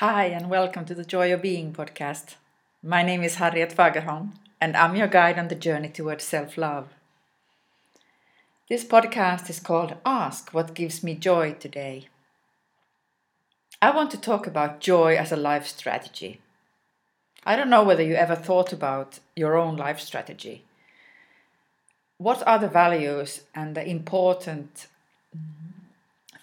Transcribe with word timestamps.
Hi, 0.00 0.24
and 0.26 0.50
welcome 0.50 0.84
to 0.84 0.94
the 0.94 1.06
Joy 1.06 1.32
of 1.32 1.40
Being 1.40 1.72
podcast. 1.72 2.34
My 2.82 3.02
name 3.02 3.22
is 3.22 3.36
Harriet 3.36 3.74
Fagerholm, 3.74 4.32
and 4.60 4.76
I'm 4.76 4.94
your 4.94 5.06
guide 5.06 5.38
on 5.38 5.48
the 5.48 5.54
journey 5.54 5.88
towards 5.88 6.22
self 6.22 6.58
love. 6.58 6.90
This 8.68 8.84
podcast 8.84 9.48
is 9.48 9.58
called 9.58 9.96
Ask 10.04 10.52
What 10.52 10.74
Gives 10.74 11.02
Me 11.02 11.14
Joy 11.14 11.54
Today. 11.54 12.08
I 13.80 13.88
want 13.88 14.10
to 14.10 14.20
talk 14.20 14.46
about 14.46 14.80
joy 14.80 15.16
as 15.16 15.32
a 15.32 15.36
life 15.50 15.66
strategy. 15.66 16.42
I 17.46 17.56
don't 17.56 17.70
know 17.70 17.82
whether 17.82 18.02
you 18.02 18.16
ever 18.16 18.36
thought 18.36 18.74
about 18.74 19.20
your 19.34 19.56
own 19.56 19.78
life 19.78 20.00
strategy. 20.00 20.64
What 22.18 22.46
are 22.46 22.58
the 22.58 22.68
values 22.68 23.44
and 23.54 23.74
the 23.74 23.88
important 23.88 24.88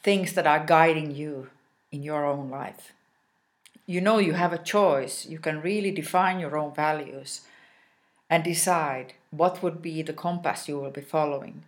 things 0.02 0.34
that 0.34 0.48
are 0.48 0.66
guiding 0.66 1.12
you 1.14 1.52
in 1.92 2.02
your 2.02 2.26
own 2.26 2.50
life? 2.50 2.94
You 3.86 4.02
know 4.02 4.18
you 4.18 4.34
have 4.34 4.54
a 4.54 4.58
choice. 4.58 5.26
You 5.26 5.40
can 5.40 5.62
really 5.62 5.92
define 5.92 6.40
your 6.40 6.58
own 6.58 6.74
values 6.74 7.42
and 8.30 8.44
decide 8.44 9.14
what 9.32 9.62
would 9.62 9.82
be 9.82 10.02
the 10.02 10.14
compass 10.14 10.68
you 10.68 10.80
will 10.80 10.92
be 10.92 11.02
following. 11.02 11.64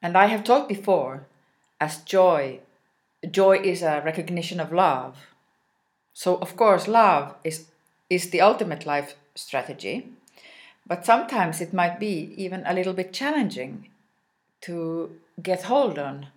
And 0.00 0.16
I 0.16 0.26
have 0.26 0.44
talked 0.44 0.68
before 0.68 1.26
as 1.80 1.98
joy, 1.98 2.60
joy 3.30 3.58
is 3.58 3.82
a 3.82 4.02
recognition 4.04 4.60
of 4.60 4.72
love. 4.72 5.16
So, 6.12 6.36
of 6.36 6.56
course, 6.56 6.88
love 6.88 7.34
is, 7.44 7.66
is 8.08 8.30
the 8.30 8.40
ultimate 8.40 8.86
life 8.86 9.16
strategy, 9.34 10.08
but 10.86 11.04
sometimes 11.04 11.60
it 11.60 11.74
might 11.74 11.98
be 11.98 12.32
even 12.36 12.62
a 12.64 12.72
little 12.72 12.94
bit 12.94 13.12
challenging 13.12 13.88
to 14.62 15.10
get 15.42 15.64
hold 15.64 15.98
on 15.98 16.28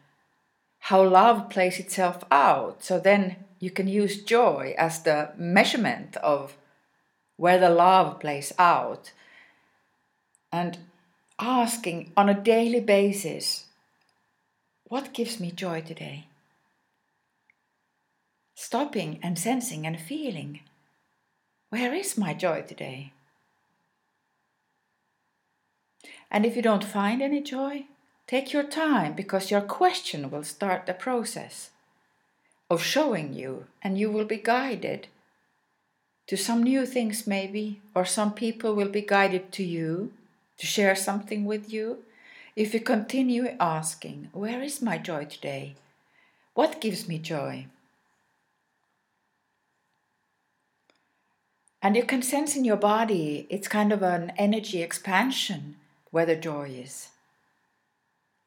how 0.90 1.04
love 1.04 1.52
plays 1.52 1.78
itself 1.78 2.24
out. 2.32 2.84
So 2.84 3.00
then 3.00 3.36
you 3.60 3.70
can 3.70 3.88
use 3.88 4.24
joy 4.24 4.74
as 4.76 5.04
the 5.04 5.30
measurement 5.38 6.18
of 6.18 6.58
where 7.38 7.60
the 7.60 7.70
love 7.70 8.20
plays 8.20 8.52
out. 8.58 9.12
And 10.52 10.80
asking 11.38 12.12
on 12.18 12.28
a 12.28 12.34
daily 12.34 12.80
basis, 12.80 13.66
what 14.86 15.14
gives 15.14 15.40
me 15.40 15.52
joy 15.52 15.82
today? 15.82 16.26
Stopping 18.56 19.20
and 19.22 19.38
sensing 19.38 19.86
and 19.86 20.02
feeling, 20.02 20.62
where 21.70 21.94
is 21.94 22.18
my 22.18 22.34
joy 22.34 22.64
today? 22.64 23.14
And 26.32 26.48
if 26.48 26.56
you 26.56 26.64
don't 26.64 26.84
find 26.84 27.22
any 27.22 27.44
joy, 27.44 27.86
Take 28.30 28.54
your 28.54 28.62
time 28.62 29.14
because 29.14 29.50
your 29.50 29.62
question 29.62 30.30
will 30.30 30.44
start 30.44 30.86
the 30.86 30.94
process 30.94 31.72
of 32.70 32.84
showing 32.84 33.34
you, 33.34 33.66
and 33.82 33.98
you 33.98 34.12
will 34.12 34.26
be 34.26 34.38
guided 34.38 35.08
to 36.28 36.38
some 36.38 36.62
new 36.62 36.86
things, 36.86 37.26
maybe, 37.26 37.82
or 37.96 38.06
some 38.06 38.32
people 38.32 38.76
will 38.76 38.90
be 38.90 39.02
guided 39.02 39.52
to 39.54 39.64
you 39.64 40.14
to 40.60 40.68
share 40.68 40.96
something 40.96 41.44
with 41.44 41.74
you. 41.74 42.04
If 42.56 42.72
you 42.76 42.82
continue 42.82 43.58
asking, 43.60 44.30
Where 44.32 44.62
is 44.62 44.80
my 44.80 45.00
joy 45.00 45.26
today? 45.26 45.74
What 46.54 46.82
gives 46.82 47.08
me 47.08 47.18
joy? 47.18 47.66
And 51.82 51.96
you 51.96 52.04
can 52.04 52.22
sense 52.22 52.56
in 52.56 52.64
your 52.64 52.78
body, 52.78 53.48
it's 53.50 53.68
kind 53.68 53.92
of 53.92 54.04
an 54.04 54.34
energy 54.38 54.84
expansion 54.84 55.78
where 56.12 56.28
the 56.28 56.36
joy 56.36 56.68
is. 56.70 57.10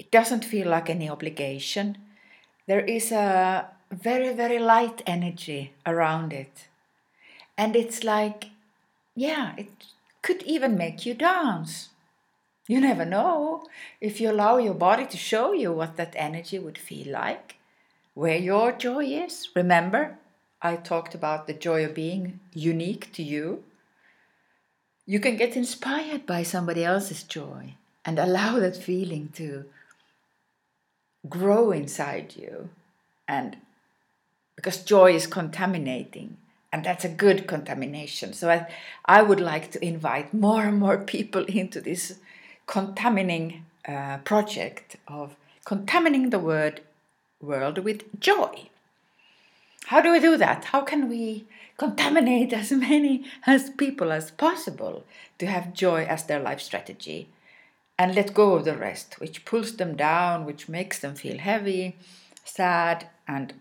It 0.02 0.10
doesn't 0.10 0.44
feel 0.44 0.68
like 0.68 0.90
any 0.90 1.08
obligation. 1.08 1.96
There 2.66 2.84
is 2.84 3.12
a 3.12 3.68
very, 3.92 4.34
very 4.34 4.58
light 4.58 5.00
energy 5.06 5.74
around 5.86 6.32
it. 6.32 6.66
And 7.56 7.76
it's 7.76 8.02
like, 8.02 8.46
yeah, 9.14 9.52
it 9.56 9.70
could 10.20 10.42
even 10.42 10.76
make 10.76 11.06
you 11.06 11.14
dance. 11.14 11.90
You 12.66 12.80
never 12.80 13.04
know 13.04 13.64
if 14.00 14.20
you 14.20 14.28
allow 14.28 14.58
your 14.58 14.74
body 14.74 15.06
to 15.06 15.16
show 15.16 15.52
you 15.52 15.72
what 15.72 15.96
that 15.98 16.14
energy 16.16 16.58
would 16.58 16.78
feel 16.78 17.12
like, 17.12 17.54
where 18.14 18.38
your 18.38 18.72
joy 18.72 19.04
is. 19.04 19.50
Remember, 19.54 20.18
I 20.60 20.74
talked 20.74 21.14
about 21.14 21.46
the 21.46 21.54
joy 21.54 21.84
of 21.84 21.94
being 21.94 22.40
unique 22.52 23.12
to 23.12 23.22
you. 23.22 23.62
You 25.06 25.20
can 25.20 25.36
get 25.36 25.56
inspired 25.56 26.26
by 26.26 26.42
somebody 26.42 26.84
else's 26.84 27.22
joy 27.22 27.74
and 28.04 28.18
allow 28.28 28.58
that 28.58 28.76
feeling 28.76 29.28
to 29.34 29.66
grow 31.28 31.70
inside 31.70 32.34
you 32.36 32.68
and 33.28 33.56
because 34.56 34.82
joy 34.82 35.14
is 35.14 35.26
contaminating 35.26 36.36
and 36.72 36.84
that's 36.84 37.04
a 37.04 37.08
good 37.08 37.46
contamination. 37.46 38.32
So 38.32 38.50
i, 38.50 38.66
I 39.04 39.22
would 39.22 39.40
like 39.40 39.70
to 39.72 39.84
invite 39.84 40.32
more 40.32 40.64
and 40.64 40.78
more 40.78 40.98
people 40.98 41.44
into 41.44 41.80
this 41.80 42.18
contaminating 42.66 43.66
uh, 43.86 44.18
project 44.18 44.96
of 45.06 45.36
contaminating 45.64 46.30
the 46.30 46.38
word 46.38 46.80
world 47.40 47.78
with 47.78 48.20
joy. 48.20 48.68
How 49.86 50.00
do 50.00 50.12
we 50.12 50.20
do 50.20 50.36
that? 50.36 50.66
How 50.66 50.82
can 50.82 51.08
we 51.08 51.44
contaminate 51.76 52.52
as 52.52 52.70
many 52.70 53.24
as 53.46 53.70
people 53.70 54.12
as 54.12 54.30
possible 54.30 55.04
to 55.38 55.46
have 55.46 55.74
joy 55.74 56.04
as 56.04 56.24
their 56.24 56.40
life 56.40 56.60
strategy 56.60 57.28
and 57.98 58.14
let 58.14 58.34
go 58.34 58.54
of 58.54 58.64
the 58.64 58.76
rest, 58.76 59.20
which 59.20 59.44
pulls 59.44 59.76
them 59.76 59.96
down, 59.96 60.44
which 60.44 60.68
makes 60.68 60.98
them 60.98 61.14
feel 61.14 61.38
heavy, 61.38 61.96
sad, 62.44 63.08
and 63.28 63.54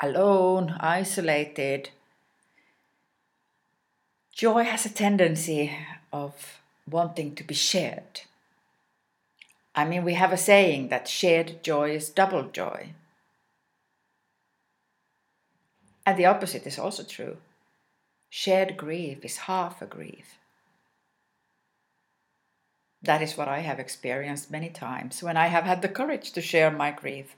alone, 0.00 0.76
isolated. 0.80 1.90
Joy 4.32 4.64
has 4.64 4.84
a 4.84 4.92
tendency 4.92 5.76
of 6.12 6.60
wanting 6.88 7.34
to 7.34 7.44
be 7.44 7.54
shared. 7.54 8.22
I 9.74 9.84
mean, 9.84 10.04
we 10.04 10.14
have 10.14 10.32
a 10.32 10.38
saying 10.38 10.88
that 10.88 11.08
shared 11.08 11.62
joy 11.62 11.90
is 11.90 12.08
double 12.08 12.44
joy. 12.44 12.94
And 16.06 16.16
the 16.16 16.26
opposite 16.26 16.66
is 16.66 16.78
also 16.78 17.02
true. 17.02 17.36
Shared 18.30 18.76
grief 18.76 19.24
is 19.24 19.38
half 19.38 19.82
a 19.82 19.86
grief. 19.86 20.38
That 23.06 23.22
is 23.22 23.36
what 23.36 23.46
I 23.46 23.60
have 23.60 23.78
experienced 23.78 24.50
many 24.50 24.68
times 24.68 25.22
when 25.22 25.36
I 25.36 25.46
have 25.46 25.62
had 25.62 25.80
the 25.80 25.88
courage 25.88 26.32
to 26.32 26.40
share 26.40 26.72
my 26.72 26.90
grief. 26.90 27.36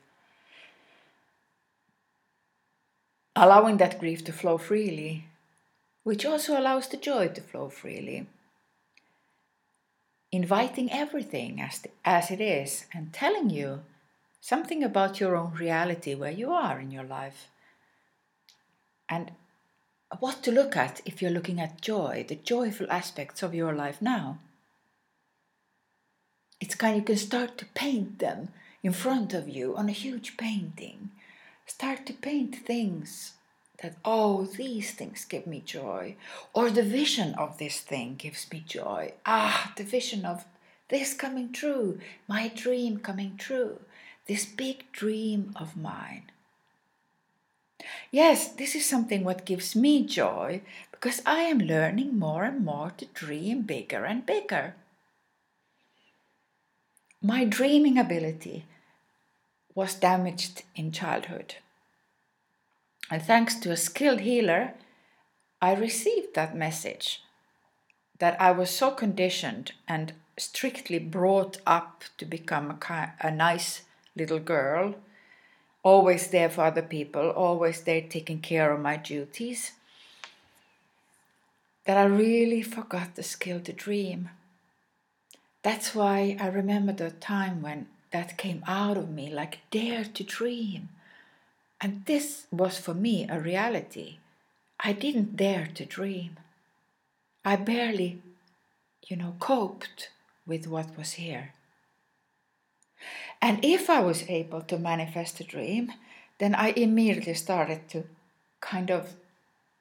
Allowing 3.37 3.77
that 3.77 4.01
grief 4.01 4.25
to 4.25 4.33
flow 4.33 4.56
freely, 4.56 5.27
which 6.05 6.25
also 6.25 6.59
allows 6.59 6.89
the 6.89 6.97
joy 6.97 7.29
to 7.29 7.43
flow 7.43 7.69
freely. 7.69 8.27
Inviting 10.33 10.91
everything 10.91 11.61
as, 11.61 11.81
the, 11.81 11.91
as 12.03 12.31
it 12.31 12.41
is 12.41 12.87
and 12.95 13.12
telling 13.12 13.50
you 13.50 13.83
something 14.41 14.83
about 14.83 15.21
your 15.21 15.37
own 15.37 15.53
reality 15.53 16.15
where 16.15 16.31
you 16.31 16.50
are 16.50 16.81
in 16.81 16.91
your 16.91 17.05
life. 17.05 17.49
And 19.06 19.33
what 20.19 20.43
to 20.45 20.50
look 20.50 20.79
at 20.79 21.03
if 21.05 21.21
you're 21.21 21.31
looking 21.31 21.61
at 21.61 21.83
joy, 21.83 22.25
the 22.27 22.37
joyful 22.37 22.91
aspects 22.91 23.43
of 23.43 23.55
your 23.55 23.75
life 23.75 24.00
now 24.00 24.39
it's 26.60 26.74
kind 26.74 26.94
of, 26.94 27.00
you 27.00 27.04
can 27.04 27.16
start 27.16 27.58
to 27.58 27.66
paint 27.66 28.19
them 28.19 28.48
in 28.82 28.92
front 28.92 29.34
of 29.34 29.48
you 29.48 29.76
on 29.76 29.88
a 29.88 29.92
huge 29.92 30.36
painting. 30.36 31.10
Start 31.66 32.06
to 32.06 32.12
paint 32.12 32.56
things 32.56 33.34
that, 33.82 33.96
oh, 34.04 34.44
these 34.44 34.92
things 34.92 35.24
give 35.24 35.46
me 35.46 35.62
joy. 35.64 36.16
Or 36.52 36.70
the 36.70 36.82
vision 36.82 37.34
of 37.34 37.58
this 37.58 37.80
thing 37.80 38.16
gives 38.16 38.50
me 38.50 38.64
joy. 38.66 39.14
Ah, 39.24 39.72
the 39.76 39.84
vision 39.84 40.24
of 40.24 40.44
this 40.88 41.14
coming 41.14 41.52
true, 41.52 42.00
my 42.26 42.48
dream 42.48 42.98
coming 42.98 43.36
true, 43.36 43.80
this 44.26 44.46
big 44.46 44.90
dream 44.92 45.52
of 45.56 45.76
mine. 45.76 46.30
Yes, 48.11 48.49
this 48.49 48.75
is 48.75 48.84
something 48.84 49.22
what 49.22 49.44
gives 49.44 49.76
me 49.76 50.04
joy 50.04 50.62
because 50.90 51.22
I 51.25 51.43
am 51.43 51.58
learning 51.58 52.19
more 52.19 52.43
and 52.44 52.64
more 52.64 52.90
to 52.96 53.06
dream 53.06 53.62
bigger 53.62 54.04
and 54.04 54.26
bigger 54.26 54.75
my 57.23 57.44
dreaming 57.44 57.99
ability 57.99 58.65
was 59.75 59.94
damaged 59.94 60.62
in 60.76 60.93
childhood. 60.93 61.56
And 63.11 63.23
thanks 63.23 63.56
to 63.56 63.70
a 63.70 63.76
skilled 63.76 64.20
healer, 64.20 64.75
I 65.61 65.75
received 65.75 66.35
that 66.35 66.56
message 66.56 67.23
that 68.19 68.41
I 68.41 68.50
was 68.53 68.70
so 68.70 68.91
conditioned 68.91 69.73
and 69.87 70.12
strictly 70.37 70.99
brought 70.99 71.59
up 71.67 72.05
to 72.19 72.25
become 72.25 72.70
a, 72.70 73.12
a 73.21 73.31
nice 73.31 73.82
little 74.17 74.38
girl, 74.38 74.94
always 75.82 76.29
there 76.29 76.50
for 76.50 76.62
other 76.64 76.82
people, 76.82 77.31
always 77.31 77.82
there 77.82 78.03
taking 78.03 78.41
care 78.41 78.73
of 78.73 78.81
my 78.81 78.97
duties, 78.97 79.73
that 81.85 81.97
I 81.97 82.05
really 82.05 82.62
forgot 82.62 83.14
the 83.14 83.23
skill 83.23 83.61
to 83.61 83.73
dream. 83.73 84.31
That's 85.69 85.94
why 85.94 86.35
I 86.41 86.47
remember 86.47 86.94
the 86.94 87.11
time 87.11 87.61
when 87.61 87.88
that 88.11 88.38
came 88.38 88.65
out 88.67 88.97
of 88.97 89.11
me 89.11 89.31
like 89.31 89.59
dare 89.70 90.03
to 90.03 90.25
dream. 90.25 90.88
And 91.79 92.06
this 92.06 92.47
was 92.50 92.79
for 92.79 92.94
me 92.94 93.26
a 93.29 93.38
reality. 93.38 94.17
I 94.81 94.94
didn't 94.94 95.37
dare 95.37 95.69
to 95.75 95.85
dream. 95.85 96.38
I 97.44 97.56
barely, 97.56 98.23
you 99.09 99.17
know, 99.19 99.35
coped 99.41 100.09
with 100.47 100.67
what 100.67 100.97
was 100.97 101.12
here. 101.25 101.53
And 103.43 103.62
if 103.62 103.91
I 103.91 104.00
was 104.00 104.25
able 104.26 104.62
to 104.62 104.79
manifest 104.79 105.38
a 105.38 105.44
dream, 105.44 105.93
then 106.38 106.55
I 106.55 106.69
immediately 106.71 107.35
started 107.35 107.91
to 107.91 108.05
kind 108.62 108.91
of 108.91 109.17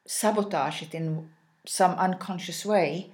sabotage 0.06 0.82
it 0.82 0.94
in 0.94 1.30
some 1.66 1.94
unconscious 1.94 2.66
way 2.66 3.12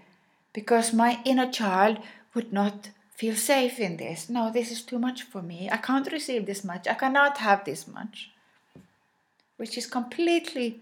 because 0.53 0.91
my 0.91 1.19
inner 1.23 1.51
child 1.51 1.99
would 2.33 2.51
not 2.51 2.89
feel 3.15 3.35
safe 3.35 3.79
in 3.79 3.97
this. 3.97 4.29
No, 4.29 4.51
this 4.51 4.71
is 4.71 4.81
too 4.81 4.99
much 4.99 5.23
for 5.23 5.41
me. 5.41 5.69
I 5.71 5.77
can't 5.77 6.11
receive 6.11 6.45
this 6.45 6.63
much. 6.63 6.87
I 6.87 6.95
cannot 6.95 7.37
have 7.37 7.63
this 7.63 7.87
much. 7.87 8.31
Which 9.57 9.77
is 9.77 9.85
completely 9.85 10.81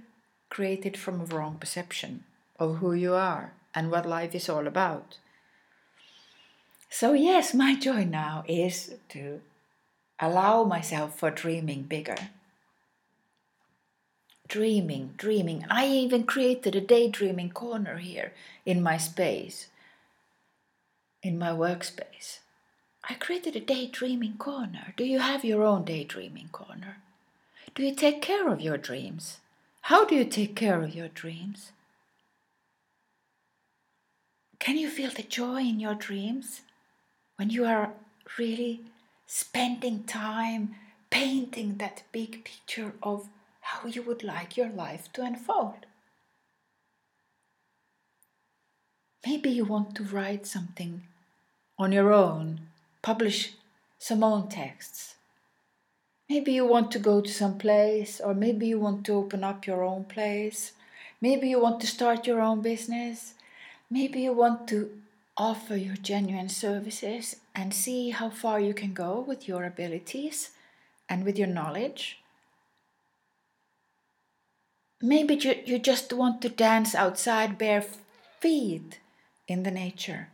created 0.49 0.97
from 0.97 1.21
a 1.21 1.25
wrong 1.25 1.57
perception 1.59 2.23
of 2.59 2.77
who 2.77 2.93
you 2.93 3.13
are 3.13 3.53
and 3.73 3.91
what 3.91 4.05
life 4.05 4.35
is 4.35 4.49
all 4.49 4.67
about. 4.67 5.17
So, 6.89 7.13
yes, 7.13 7.53
my 7.53 7.75
joy 7.75 8.03
now 8.03 8.43
is 8.47 8.95
to 9.09 9.41
allow 10.19 10.63
myself 10.63 11.17
for 11.17 11.31
dreaming 11.31 11.83
bigger. 11.83 12.29
Dreaming, 14.47 15.13
dreaming. 15.15 15.65
I 15.69 15.87
even 15.87 16.25
created 16.25 16.75
a 16.75 16.81
daydreaming 16.81 17.51
corner 17.51 17.97
here 17.97 18.33
in 18.65 18.83
my 18.83 18.97
space, 18.97 19.67
in 21.23 21.37
my 21.37 21.49
workspace. 21.49 22.39
I 23.07 23.15
created 23.15 23.55
a 23.55 23.59
daydreaming 23.59 24.37
corner. 24.37 24.93
Do 24.95 25.03
you 25.03 25.19
have 25.19 25.43
your 25.43 25.63
own 25.63 25.85
daydreaming 25.85 26.49
corner? 26.51 26.97
Do 27.73 27.83
you 27.83 27.95
take 27.95 28.21
care 28.21 28.49
of 28.49 28.61
your 28.61 28.77
dreams? 28.77 29.39
How 29.81 30.05
do 30.05 30.15
you 30.15 30.25
take 30.25 30.55
care 30.55 30.81
of 30.83 30.95
your 30.95 31.07
dreams? 31.07 31.71
Can 34.59 34.77
you 34.77 34.89
feel 34.89 35.09
the 35.09 35.23
joy 35.23 35.61
in 35.61 35.79
your 35.79 35.95
dreams 35.95 36.61
when 37.37 37.49
you 37.49 37.65
are 37.65 37.93
really 38.37 38.81
spending 39.25 40.03
time 40.03 40.75
painting 41.09 41.77
that 41.77 42.03
big 42.11 42.43
picture 42.43 42.93
of 43.01 43.27
how 43.61 43.87
you 43.87 44.03
would 44.03 44.23
like 44.23 44.57
your 44.57 44.69
life 44.69 45.11
to 45.13 45.23
unfold? 45.23 45.87
Maybe 49.25 49.49
you 49.49 49.65
want 49.65 49.95
to 49.95 50.03
write 50.03 50.45
something 50.45 51.03
on 51.81 51.91
your 51.91 52.13
own, 52.13 52.61
publish 53.01 53.53
some 53.97 54.23
own 54.23 54.47
texts. 54.47 55.15
Maybe 56.29 56.53
you 56.53 56.65
want 56.65 56.91
to 56.91 56.99
go 56.99 57.21
to 57.21 57.31
some 57.31 57.57
place, 57.57 58.21
or 58.23 58.35
maybe 58.35 58.67
you 58.67 58.79
want 58.79 59.03
to 59.05 59.13
open 59.13 59.43
up 59.43 59.65
your 59.65 59.83
own 59.83 60.03
place. 60.03 60.73
Maybe 61.19 61.49
you 61.49 61.59
want 61.59 61.81
to 61.81 61.87
start 61.87 62.27
your 62.27 62.39
own 62.39 62.61
business. 62.61 63.33
Maybe 63.89 64.21
you 64.21 64.33
want 64.33 64.67
to 64.69 64.91
offer 65.35 65.75
your 65.75 65.95
genuine 65.95 66.49
services 66.49 67.37
and 67.55 67.73
see 67.73 68.11
how 68.11 68.29
far 68.29 68.59
you 68.59 68.75
can 68.75 68.93
go 68.93 69.19
with 69.19 69.47
your 69.47 69.65
abilities 69.65 70.51
and 71.09 71.25
with 71.25 71.37
your 71.37 71.47
knowledge. 71.47 72.19
Maybe 75.01 75.33
you, 75.33 75.55
you 75.65 75.79
just 75.79 76.13
want 76.13 76.43
to 76.43 76.49
dance 76.49 76.93
outside 76.93 77.57
bare 77.57 77.85
feet 78.39 78.99
in 79.47 79.63
the 79.63 79.71
nature. 79.71 80.30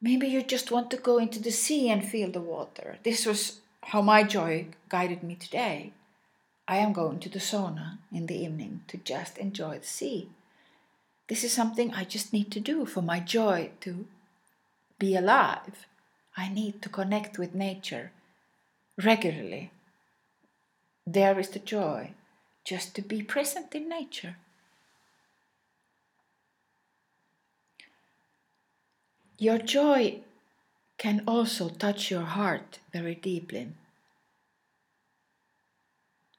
Maybe 0.00 0.28
you 0.28 0.42
just 0.42 0.70
want 0.70 0.90
to 0.92 0.96
go 0.96 1.18
into 1.18 1.40
the 1.40 1.50
sea 1.50 1.90
and 1.90 2.08
feel 2.08 2.30
the 2.30 2.40
water. 2.40 2.98
This 3.02 3.26
was 3.26 3.60
how 3.82 4.00
my 4.00 4.22
joy 4.22 4.66
guided 4.88 5.22
me 5.22 5.34
today. 5.34 5.92
I 6.68 6.76
am 6.76 6.92
going 6.92 7.18
to 7.20 7.28
the 7.28 7.40
sauna 7.40 7.98
in 8.12 8.26
the 8.26 8.36
evening 8.36 8.82
to 8.88 8.98
just 8.98 9.38
enjoy 9.38 9.78
the 9.78 9.86
sea. 9.86 10.28
This 11.28 11.42
is 11.42 11.52
something 11.52 11.92
I 11.92 12.04
just 12.04 12.32
need 12.32 12.50
to 12.52 12.60
do 12.60 12.86
for 12.86 13.02
my 13.02 13.20
joy 13.20 13.70
to 13.80 14.06
be 14.98 15.16
alive. 15.16 15.86
I 16.36 16.48
need 16.48 16.80
to 16.82 16.88
connect 16.88 17.38
with 17.38 17.54
nature 17.54 18.12
regularly. 19.02 19.70
There 21.06 21.38
is 21.38 21.48
the 21.48 21.58
joy, 21.58 22.12
just 22.64 22.94
to 22.94 23.02
be 23.02 23.22
present 23.22 23.74
in 23.74 23.88
nature. 23.88 24.36
Your 29.38 29.58
joy 29.58 30.20
can 30.98 31.22
also 31.24 31.68
touch 31.68 32.10
your 32.10 32.24
heart 32.24 32.80
very 32.92 33.14
deeply. 33.14 33.68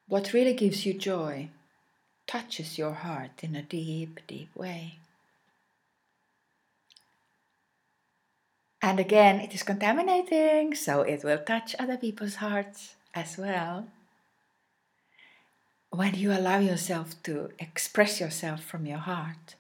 What 0.08 0.34
really 0.34 0.54
gives 0.54 0.86
you 0.86 0.94
joy 0.94 1.50
touches 2.28 2.78
your 2.78 2.94
heart 2.94 3.42
in 3.42 3.56
a 3.56 3.62
deep, 3.62 4.20
deep 4.28 4.54
way. 4.54 5.00
And 8.82 9.00
again, 9.00 9.40
it 9.40 9.54
is 9.54 9.64
contaminating, 9.64 10.76
so 10.76 11.02
it 11.02 11.24
will 11.24 11.40
touch 11.40 11.76
other 11.80 11.98
people's 11.98 12.36
hearts 12.36 12.96
as 13.14 13.38
well. 13.38 13.88
When 15.90 16.16
you 16.16 16.34
allow 16.34 16.60
yourself 16.60 17.22
to 17.24 17.52
express 17.60 18.20
yourself 18.20 18.62
from 18.64 18.86
your 18.86 19.00
heart, 19.00 19.56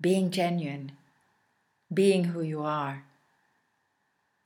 being 0.00 0.30
genuine, 0.30 0.92
being 1.92 2.24
who 2.24 2.42
you 2.42 2.62
are, 2.62 3.04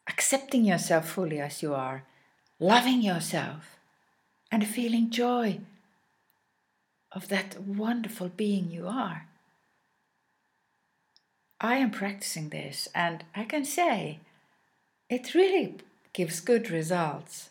accepting 0.08 0.64
yourself 0.64 1.08
fully 1.08 1.40
as 1.40 1.62
you 1.62 1.74
are, 1.74 2.04
loving 2.58 3.02
yourself, 3.02 3.78
and 4.50 4.66
feeling 4.66 5.10
joy 5.10 5.60
of 7.12 7.28
that 7.28 7.60
wonderful 7.60 8.28
being 8.28 8.70
you 8.70 8.86
are. 8.86 9.26
I 11.60 11.76
am 11.76 11.90
practicing 11.90 12.50
this, 12.50 12.88
and 12.94 13.24
I 13.34 13.44
can 13.44 13.64
say 13.64 14.20
it 15.08 15.34
really 15.34 15.76
gives 16.12 16.40
good 16.40 16.70
results. 16.70 17.50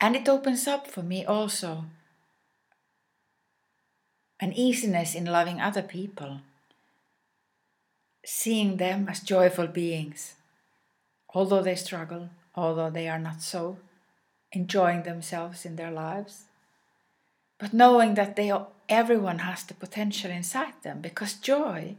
And 0.00 0.16
it 0.16 0.28
opens 0.28 0.66
up 0.66 0.86
for 0.86 1.02
me 1.02 1.24
also 1.24 1.84
an 4.40 4.52
easiness 4.52 5.14
in 5.14 5.24
loving 5.24 5.60
other 5.60 5.82
people, 5.82 6.40
seeing 8.30 8.76
them 8.76 9.08
as 9.08 9.20
joyful 9.20 9.66
beings, 9.66 10.34
although 11.34 11.62
they 11.62 11.74
struggle, 11.74 12.30
although 12.54 12.90
they 12.90 13.08
are 13.08 13.18
not 13.18 13.40
so, 13.42 13.78
enjoying 14.52 15.02
themselves 15.02 15.64
in 15.64 15.76
their 15.76 15.90
lives 15.90 16.48
but 17.58 17.74
knowing 17.74 18.14
that 18.14 18.36
they 18.36 18.52
everyone 18.88 19.40
has 19.40 19.64
the 19.64 19.74
potential 19.74 20.30
inside 20.30 20.74
them 20.82 21.00
because 21.00 21.34
joy 21.34 21.96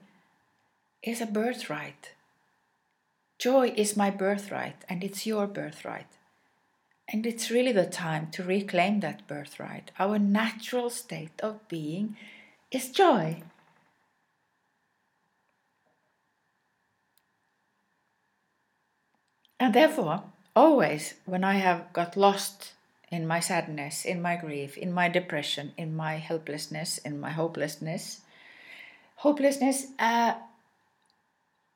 is 1.04 1.22
a 1.22 1.26
birthright. 1.26 2.14
Joy 3.38 3.74
is 3.76 3.96
my 3.96 4.10
birthright 4.10 4.84
and 4.90 5.04
it's 5.04 5.26
your 5.26 5.48
birthright. 5.48 6.08
And 7.12 7.26
it's 7.26 7.52
really 7.52 7.72
the 7.72 7.86
time 7.86 8.30
to 8.32 8.44
reclaim 8.44 9.00
that 9.00 9.28
birthright. 9.28 9.92
Our 10.00 10.20
natural 10.20 10.90
state 10.90 11.40
of 11.42 11.68
being 11.68 12.16
is 12.72 12.92
joy. 12.92 13.44
And 19.60 19.74
therefore, 19.74 20.24
always 20.56 21.16
when 21.26 21.44
I 21.44 21.56
have 21.56 21.92
got 21.92 22.16
lost 22.16 22.72
in 23.12 23.28
my 23.28 23.40
sadness, 23.40 24.06
in 24.06 24.22
my 24.22 24.36
grief, 24.36 24.78
in 24.78 24.94
my 24.94 25.10
depression, 25.10 25.74
in 25.78 25.96
my 25.96 26.16
helplessness, 26.16 26.98
in 27.00 27.20
my 27.20 27.32
hopelessness. 27.32 28.22
Hopelessness, 29.18 29.88
uh, 30.00 30.36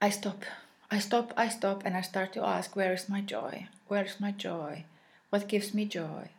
I 0.02 0.10
stop. 0.10 0.46
I 0.90 1.00
stop, 1.00 1.34
I 1.36 1.50
stop, 1.50 1.84
and 1.86 1.98
I 1.98 2.02
start 2.02 2.34
to 2.34 2.46
ask, 2.46 2.76
where 2.76 2.94
is 2.94 3.10
my 3.10 3.20
joy? 3.20 3.68
Where 3.88 4.06
is 4.06 4.20
my 4.20 4.32
joy? 4.32 4.86
What 5.30 5.48
gives 5.48 5.74
me 5.74 5.86
joy? 5.86 6.30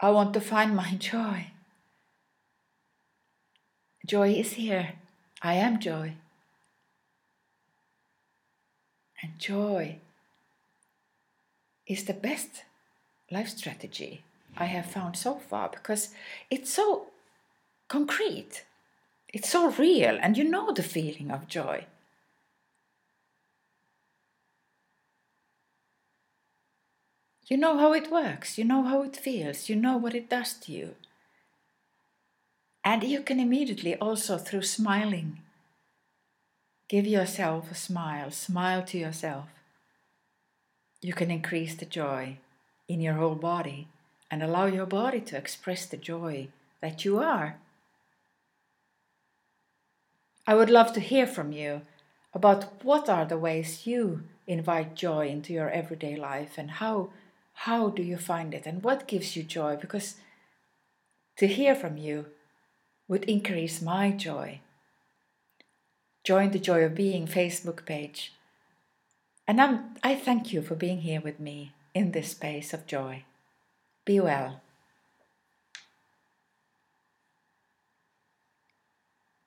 I 0.00 0.10
want 0.10 0.32
to 0.34 0.40
find 0.40 0.76
my 0.76 0.94
joy. 0.98 1.48
Joy 4.06 4.30
is 4.30 4.52
here. 4.52 4.92
I 5.42 5.54
am 5.54 5.80
joy. 5.80 6.14
And 9.20 9.38
joy 9.38 9.98
is 11.86 12.04
the 12.04 12.14
best 12.14 12.64
life 13.30 13.48
strategy 13.48 14.24
I 14.56 14.64
have 14.66 14.86
found 14.86 15.16
so 15.16 15.34
far 15.34 15.68
because 15.68 16.10
it's 16.50 16.72
so 16.72 17.08
concrete, 17.88 18.64
it's 19.28 19.50
so 19.50 19.70
real, 19.70 20.18
and 20.20 20.36
you 20.36 20.44
know 20.44 20.72
the 20.72 20.82
feeling 20.82 21.30
of 21.30 21.48
joy. 21.48 21.86
You 27.48 27.56
know 27.56 27.78
how 27.78 27.92
it 27.92 28.10
works, 28.10 28.58
you 28.58 28.64
know 28.64 28.82
how 28.82 29.02
it 29.02 29.16
feels, 29.16 29.68
you 29.68 29.76
know 29.76 29.96
what 29.96 30.14
it 30.14 30.28
does 30.28 30.54
to 30.54 30.72
you. 30.72 30.94
And 32.84 33.04
you 33.04 33.20
can 33.20 33.38
immediately 33.38 33.96
also, 33.96 34.36
through 34.38 34.62
smiling, 34.62 35.42
give 36.88 37.06
yourself 37.06 37.70
a 37.70 37.74
smile, 37.74 38.30
smile 38.30 38.82
to 38.84 38.98
yourself. 38.98 39.46
You 41.06 41.12
can 41.12 41.30
increase 41.30 41.76
the 41.76 41.84
joy 41.84 42.38
in 42.88 43.00
your 43.00 43.14
whole 43.14 43.36
body 43.36 43.86
and 44.28 44.42
allow 44.42 44.66
your 44.66 44.86
body 44.86 45.20
to 45.20 45.36
express 45.36 45.86
the 45.86 45.96
joy 45.96 46.48
that 46.80 47.04
you 47.04 47.20
are. 47.20 47.58
I 50.48 50.56
would 50.56 50.68
love 50.68 50.92
to 50.94 51.00
hear 51.00 51.28
from 51.28 51.52
you 51.52 51.82
about 52.34 52.84
what 52.84 53.08
are 53.08 53.24
the 53.24 53.38
ways 53.38 53.86
you 53.86 54.24
invite 54.48 54.96
joy 54.96 55.28
into 55.28 55.52
your 55.52 55.70
everyday 55.70 56.16
life 56.16 56.54
and 56.58 56.72
how 56.82 57.10
how 57.66 57.88
do 57.88 58.02
you 58.02 58.16
find 58.16 58.52
it 58.52 58.66
and 58.66 58.82
what 58.82 59.06
gives 59.06 59.36
you 59.36 59.44
joy 59.44 59.76
because 59.76 60.16
to 61.36 61.46
hear 61.46 61.76
from 61.76 61.96
you 61.96 62.26
would 63.06 63.22
increase 63.26 63.80
my 63.80 64.10
joy. 64.10 64.58
Join 66.24 66.50
the 66.50 66.58
Joy 66.58 66.80
of 66.82 66.96
Being 66.96 67.28
Facebook 67.28 67.86
page. 67.86 68.32
And 69.48 69.60
I'm, 69.60 69.94
I 70.02 70.14
thank 70.14 70.52
you 70.52 70.60
for 70.60 70.74
being 70.74 71.02
here 71.02 71.20
with 71.20 71.38
me 71.38 71.72
in 71.94 72.12
this 72.12 72.30
space 72.30 72.74
of 72.74 72.86
joy. 72.86 73.24
Be 74.04 74.20
well. 74.20 74.60